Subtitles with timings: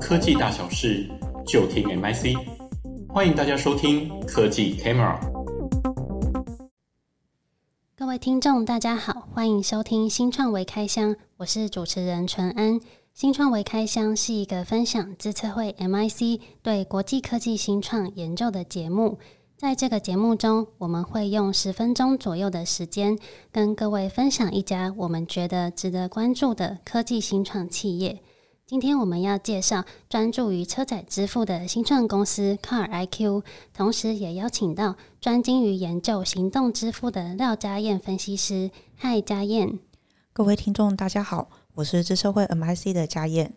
[0.00, 1.06] 科技大小事
[1.46, 2.34] 就听 MIC，
[3.08, 5.18] 欢迎大家收听科技 Camera。
[7.94, 12.80] 各位听众，大家好，欢迎收听新创微开箱，我是主持人淳安。
[13.12, 19.18] 新创微开箱是一个分享资策会 MIC 对国际科技新创研究的节目。
[19.58, 23.18] 在这个节目中，我们会用十分钟左右的时间，
[23.52, 28.22] 跟各位分享一家我们觉得值得关注的科技新创企业。
[28.70, 33.42] 今天我们要介绍专注于车载支付的新创公司 Car IQ，
[33.74, 38.70] 同时也邀请到专精于研究行动支付的廖家燕分析师。
[38.94, 39.80] 嗨，家燕！
[40.32, 43.54] 各位听众，大家好，我是资社会 MIC 的家燕。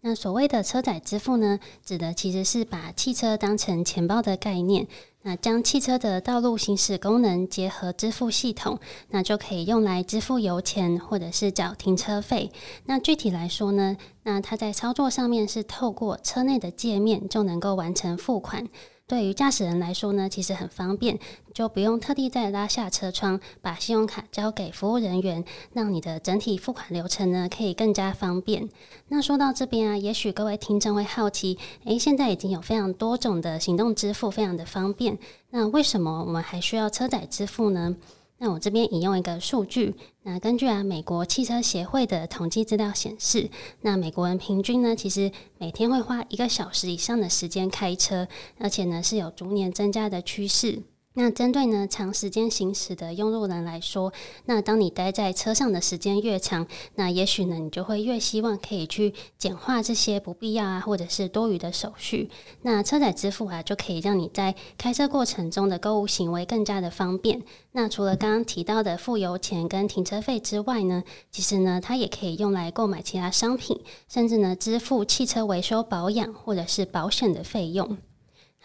[0.00, 4.88] 那所谓的车载支付呢，指的其实是把汽车当成钱包的概念，
[5.26, 12.52] 那将汽车的道路行驶功能结合支付系统，那就可以用来支付油钱或者是缴停车费。
[12.84, 18.68] 那具体来说呢，那它在操作上面是透过车内的界面就能够完成付款。
[19.08, 21.16] 对于驾驶人来说呢，其实很方便，
[21.54, 28.68] 就不用特地再拉下车窗，把信用卡交给服务人员，让你的整体付款流程呢可以更加方便。
[29.06, 35.16] 那说到这边啊，也许各位听众会好奇，诶，现在已经有非常多种的行动支付，非常的方便，
[35.50, 37.94] 那为什么我们还需要车载支付呢？
[38.38, 43.48] 那我这边引用一个数据，那根据啊美国汽车协会的统计资料显示，
[43.80, 48.28] 那美国人平均呢，其实每天会花一个小时以上的时间开车，
[48.58, 50.82] 而且呢是有逐年增加的趋势。
[51.18, 54.12] 那针对呢长时间行驶的用路人来说，
[54.44, 62.28] 那当你待在车上的时间越长，那也许呢你就会越希望可以去简化这些不必要啊或者是多余的手续。
[62.60, 67.42] 那车载支付啊就可以让你在开车过程中的购物行为更加的方便。
[67.72, 77.96] 那除了刚刚提到的付油钱跟停车费之外呢，其实呢它也可以用来购买其他商品，甚至呢支付汽车维修保养或者是保险的费用。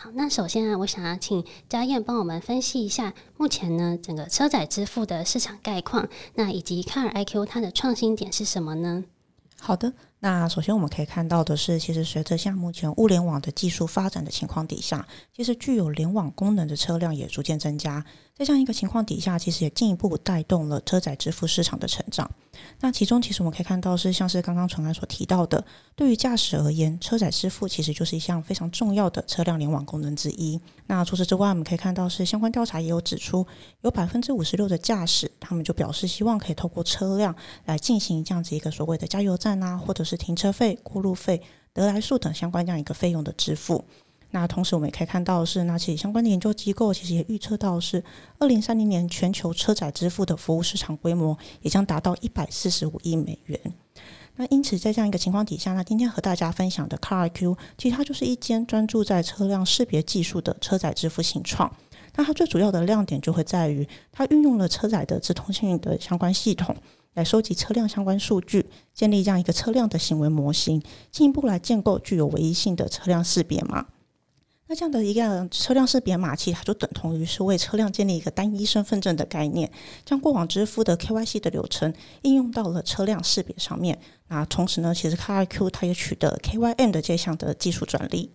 [0.03, 9.03] 好，那首先啊，我想要请家燕帮我们分析一下目前呢整个车载支付的市场概况，那以及 Car IQ 它的创新点是什么呢？
[9.59, 9.93] 好的。
[10.23, 15.05] 那首先我们可以看到的是，其实随着像目前物联网的技术发展的情况底下，
[15.35, 18.05] 其实具有联网功能的车辆也逐渐增加。
[18.37, 22.29] 在这样一个情况底下，其实也进一步带动了车载支付市场的成长。
[22.79, 25.63] 那其中其实我们可以看到是，像是刚刚淳安所提到的，
[25.95, 30.59] 对于驾驶而言，车载支付其实就是一项非常重要的车辆联网功能之一。
[30.87, 33.45] 那除此之外，我们可以看到是相关调查也有指出，
[33.81, 41.41] 有百分之五十六的驾驶，他们就表示希望可以透过车辆来进行这样子一个所谓的加油站啊，或者是是停车费、过路费、
[41.73, 43.83] 得来速等相关这样一个费用的支付。
[44.31, 48.03] 那同时我们也可以看到是，那其实相关的研究机构其实也预测到是
[48.39, 53.59] 二零三零年全球车载支付的服务市场规模也将达到一百四十五亿美元。
[54.35, 61.69] 那因此在这样一个情况底下，那今天和大家分享的 Car IQ，其实它就是一间专注在车辆识别技术的车载支付新创。
[62.15, 66.75] 那它最主要的亮点就会在于它运用了车载的自通信的相关系统。
[67.13, 73.85] 来收集车辆相关数据，建立这样一个车辆的行为模型，进一步来建构具有唯一性的车辆识别码。
[74.67, 79.69] 那这样的一个车辆识别码，其实它就等同于是为车辆建立一个单一身份证的概念，
[80.05, 83.99] 将过往支付的 KYC 的流程应用到了车辆识别上面。
[84.29, 88.31] 那同时呢，其实 Car IQ 它也取得 KYN 的这项的技术专利。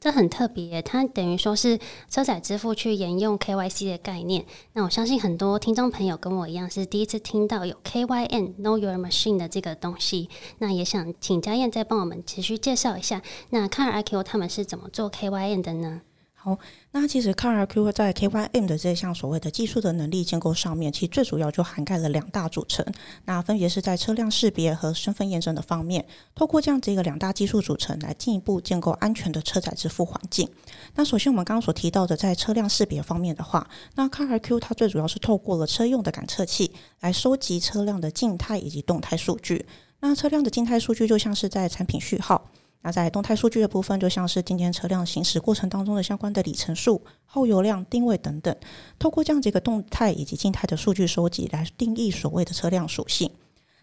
[0.00, 1.78] 这很特别，它等于说是
[2.08, 4.46] 车载支付去沿用 KYC 的概念。
[4.72, 10.30] 那我相信很多听众朋友跟我一样是第一次听到有 KYN Know Your Machine 的这个东西。
[10.58, 16.00] 那也想请嘉燕再帮我们持续介绍一下，那 Car IQ 他们是怎么做 KYN 的呢？
[16.42, 16.58] 好，
[16.92, 22.82] 那其实 Car IQ 在 KYM 的这项所谓的技术的能力建构上面，其实最主要就涵盖了两大组成。
[23.26, 26.02] 那分别是在车辆识别和身份验证的方面，
[26.34, 30.48] 透过这样子一个两大技术组成，来进一步建构安全的车载支付环境。
[30.94, 39.66] 那首先我们刚刚所提到的，在车辆识别方面的话，那 Car IQ 它最主要是透过了车用的感测器来收集车辆的静态以及动态数据。
[40.00, 42.50] 那车辆的静态数据就像是在产品序号。
[42.82, 48.56] 那在动态数据的部分，就像是今天车辆行驶过程当中的相关的里程数、耗油量、定位等等，
[48.98, 53.30] 透过这样子一个动态以及静态的数据收集，来定义所谓的车辆属性。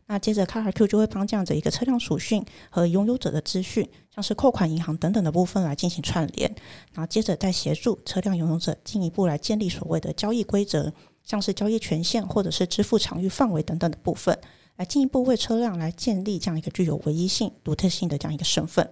[0.09, 6.49] 那接着，Car IQ 就会帮这样子一个车辆属性和拥有者的资讯，像是扣款银行等等的部分来进行串联，
[6.93, 10.93] 然后接着再协助车辆拥有者进一步来建立所谓的交易规则，
[11.23, 14.39] 像是交易权限或者是支付场域范围等等的部分。
[14.77, 18.89] 来进一步为车辆来建立这样一个具有唯一性、独特性的这样一个身份。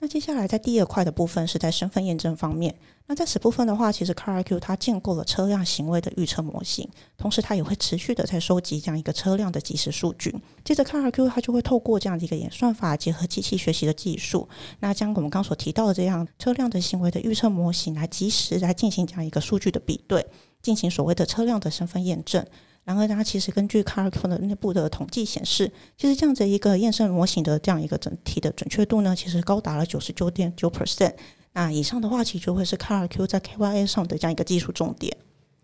[0.00, 2.72] 那接下来在第二块的部分是在身份验证方面。
[3.08, 10.32] 那在此部分的话，其实 CarIQ 它建构了车辆行为的预测模型，同时它也会持续的在收集这样一个车辆的即时数据。
[10.64, 14.48] 接着 CarIQ 它就会透过这样的一个演算法，结合机器学习的技术，
[14.78, 20.24] 那将我们刚所提到的这样车辆的行为的预测模型来及时来进行这样一个数据的比对，
[20.62, 22.46] 进行所谓的车辆的身份验证。
[22.88, 31.12] 然而，它其实根据 Carq 的内部的统计显示，其实这样子一个验证模型的这样一个整体的准确度呢，其实高达了九十九点九 percent。
[31.52, 35.14] 那以上的话，其实就会是 Carq 在 KYN 上的这样一个技术重点。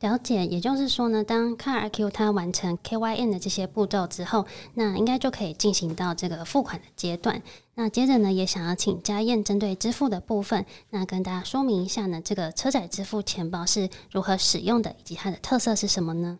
[0.01, 4.45] 了解，也就是说呢，当 Carq 它完成 KYN 的这些步骤之后，
[4.75, 7.43] 那应该就可以进行到这个付款的阶段。
[7.75, 16.39] 那接着呢，也想要请家燕针对支付的部分，那跟大家说明一下呢，这个车载支付钱包是如何使用的，以及它的特色是什么呢？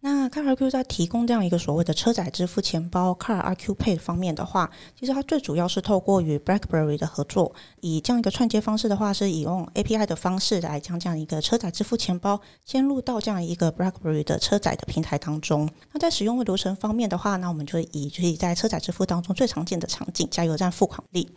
[0.00, 15.68] 那 CarIQ 在提供这样一个所谓的车载支付钱包 CarIQ Pay 方面的话，其实它最主要是透过与 BlackBerry 的合作，以这样一个串接方式的话，是以用 API 的方式来将这样一个车载支付钱包嵌入到这样一个 BlackBerry 的车载的平台当中。
[15.92, 21.28] 那在使用的流程方面的话，那我们就以就是在车载支付当中最常见的场景，加油站付款例。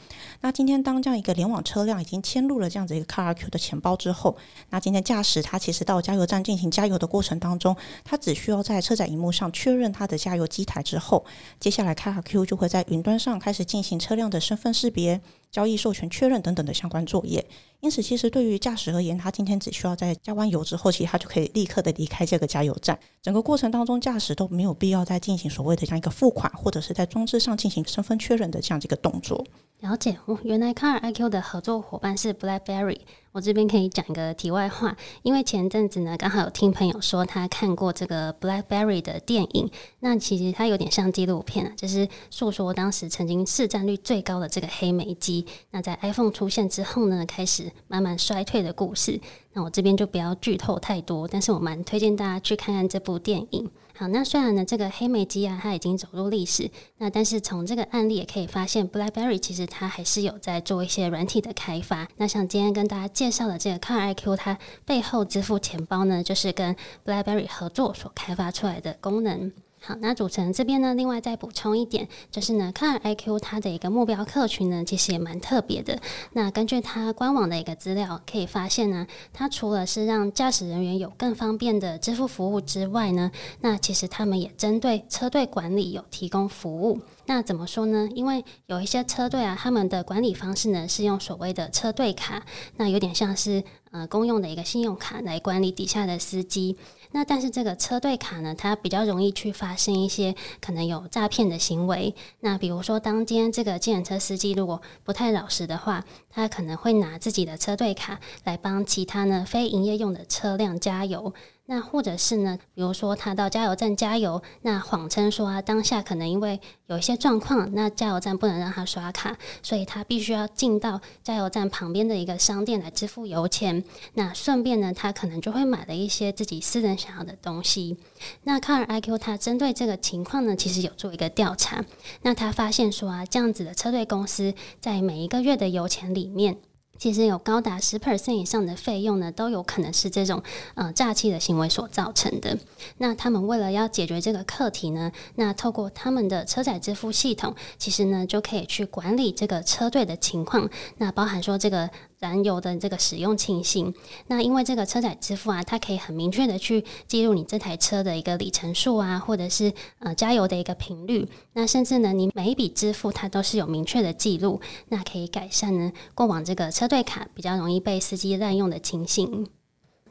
[0.41, 4.37] 那今天当这样一个联网车辆已经嵌入了这样子一个 CarIQ 的钱包之后，
[4.69, 11.25] 那今天驾驶它其实到加油站进行加油的过程当中，它只需要在车载荧幕上确认它的加油机台之后，
[11.59, 17.45] 接下来 CarQ 就会在云端上开始进行车辆的身份识别、交易授权确认等等的相关作业。
[17.81, 22.97] 因此，其实对于驾驶而言，他今天只需要在加完油之后，其实他就可以立刻的离开这个加油站。
[23.23, 29.43] 整个过程当中，驾驶都没有必要再进行所谓的这样一个付款，或者是在装置上进行身份确认的这样一个动作。
[29.79, 32.99] 了解哦，原来 CarIQ 的合作伙伴是 BlackBerry。
[33.31, 39.71] 我这边可以讲一个题外话，因为前阵子呢，刚好有听朋友说他看过这个 BlackBerry 的电影，
[40.01, 45.40] 那其实它有点像纪录片啊，就是诉说当时曾经市占率最高的这个黑莓机，
[45.71, 49.19] 那在 iPhone 出现之后呢，开始慢慢衰退的故事。
[49.53, 53.69] 那我这边就不要剧透太多，但是我蛮推荐大家去看看这部电影。
[53.93, 62.07] 好，那虽然呢，这个黑莓机啊，它已经走入历史，那但是从这个案例也可以发现，BlackBerry 其实它还是有在做一些软体的开发。
[62.17, 69.51] 那像今天跟大家介绍的这个 CarIQ，它背后支付钱包呢，就是跟 BlackBerry 合作所开发出来的功能。
[69.83, 75.99] 好，那主持人这边呢，另外再补充一点，就是呢，CarIQ 它的一个目标客群呢，其实也蛮特别的。
[76.33, 83.31] 那根据它官网的一个资料，可以发现呢，它除了是让驾驶人员有更方便的支付服务之外呢，
[83.61, 87.01] 那其实他们也针对车队管理有提供服务。
[87.25, 88.07] 那怎么说呢？
[88.13, 92.43] 因为有一些车队啊，他们的管理方式呢，是用所谓的车队卡，
[92.77, 96.77] 那有点像是呃公用的一个信用卡来管理底下的司机。
[97.11, 102.13] 那但是这个车队卡呢，它比较容易去发生一些可能有诈骗的行为。
[102.39, 111.33] 那比如说，当今天这个计程车司机如果不太老实的话，他可能会拿自己的车队卡来帮其他呢非营业用的车辆加油。
[111.67, 123.81] 那或者是呢，比如说他到加油站加油，那谎称说啊，当下可能因为有一些状况，那加油站不能让他刷卡，所以他必须要进到加油站旁边的一个商店来支付油钱。
[124.15, 127.97] 那顺便呢，他可能就会买了一些自己私人想要的东西。
[128.43, 131.83] 那 CarIQ 他针对这个情况呢，其实有做一个调查。
[132.21, 136.57] 那他发现说啊，这样子的车队公司在每一个月的油钱里面。
[136.99, 140.43] 其实有高达十 percent 以上的费用呢，都有可能是这种
[140.75, 142.55] 呃诈欺的行为所造成的。
[142.99, 151.89] 那他们为了要解决这个课题呢，那透过他们的车载支付系统，其实呢就可以去管理这个车队的情况，那包含说这个。
[152.21, 153.91] 燃油的这个使用情形，
[154.27, 169.47] 那因为这个车载支付啊，它可以很明确的去记录你这台车的一个里程数啊，或者是呃加油的一个频率，那甚至呢，你每一笔支付它都是有明确的记录，那可以改善呢过往这个车队卡比较容易被司机滥用的情形。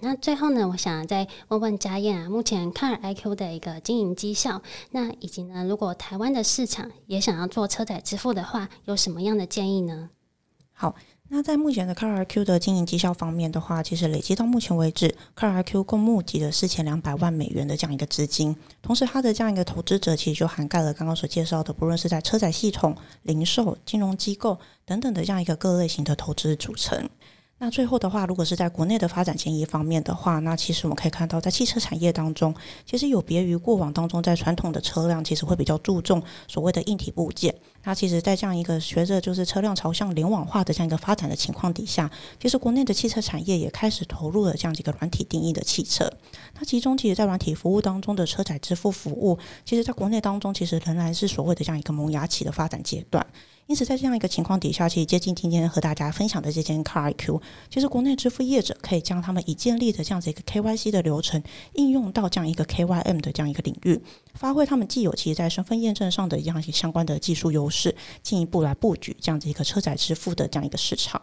[0.00, 10.10] 那最后呢，我想再问问家燕啊，目前 CarIQ 的一个经营绩效，那以及呢，如果台湾的市场也想要做车载支付的话，有什么样的建议呢？
[10.72, 10.96] 好。
[11.32, 18.56] 那在目前的 CarIQ 的经营绩效方面的话，其实累积到目前为止，CarIQ 共募集了四千两百万美元的这样一个资金。
[18.82, 27.08] 同时，它的这样一个投资者其实就涵盖了刚刚所介绍的，不论是在车载系统、零售、金融机构等等的这样一个各类型的投资组成。
[27.62, 32.54] 那最后的话，如果是在国内的发展建议方面的话，那其实我们可以看到，在汽车产业当中，
[32.86, 37.54] 其实有别于过往当中，在传统的车辆，其实会比较注重所谓的硬体部件。
[37.82, 46.10] 那其实，在这样一个随着就是车辆朝向联网化的这样一个发展的情况底下，其实国内的汽车产业也开始投入了这样几个软体定义的汽车。
[46.58, 53.26] 那其中，其实，在软体服务当中的车载支付服务，其实在国内当中，其实仍然是所谓的这样一个萌芽期的发展阶段。
[53.70, 57.40] 因此，在这样一个情况底下，其实接近今天和大家分享的这间 Car IQ，
[57.72, 61.40] 其实国内支付业者可以将他们已建立的这样子一个 KYC 的流程
[61.74, 64.02] 应用到这样一个 KYM 的这样一个领域，
[64.34, 71.22] 发挥他们既有其实在身份验证上的一样相关的技术优势，进一步来布局这样子一个车载支付的这样一个市场。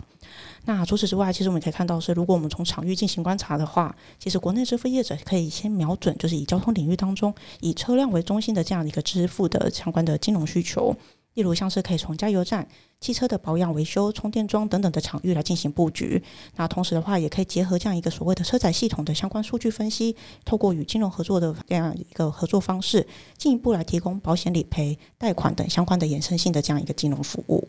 [0.63, 10.95] 那除此之外，其实我们可以看到是，如果我们从场域进行观察的话，其实国内支付业者可以先瞄准，就是以交通领域当中以车辆为中心的这样一个支付的相关的金融需求。
[11.37, 12.67] 例如，像是可以从加油站、
[12.99, 16.23] 汽车的保养维修、充电桩等等的场域来进行布局。
[16.55, 23.05] 那同时的话，也可以结合这样一个所谓的车载系统的相关数据分析，透过与金融合作的这样一个合作方式，
[23.37, 27.67] 进一步来提供保险理赔、贷款等相关的衍生性的这样一个金融服务。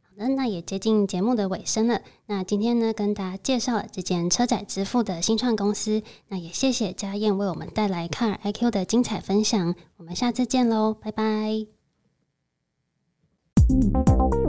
[0.00, 2.00] 好的，那也接近节目的尾声了。
[2.26, 6.04] 那今天呢，跟大家介绍了这间车载支付的新创公司。
[6.28, 9.74] 那也谢谢家燕为我们带来 Car IQ 的精彩分享。
[9.96, 11.81] 我们下次见喽，拜拜。
[13.72, 14.41] 嗯